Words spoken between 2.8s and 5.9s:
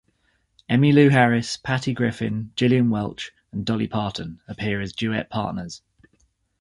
Welch and Dolly Parton appear as duet partners.